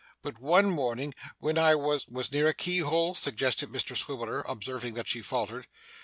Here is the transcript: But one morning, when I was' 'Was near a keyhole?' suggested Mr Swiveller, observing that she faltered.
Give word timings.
But 0.23 0.39
one 0.39 0.67
morning, 0.71 1.13
when 1.41 1.59
I 1.59 1.75
was' 1.75 2.07
'Was 2.07 2.31
near 2.31 2.47
a 2.47 2.55
keyhole?' 2.55 3.13
suggested 3.13 3.69
Mr 3.69 3.95
Swiveller, 3.95 4.43
observing 4.49 4.95
that 4.95 5.07
she 5.07 5.21
faltered. 5.21 5.67